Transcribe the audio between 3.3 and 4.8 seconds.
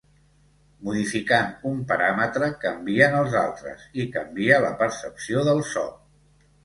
altres i canvia la